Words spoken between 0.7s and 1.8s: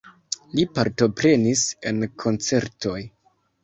partoprenis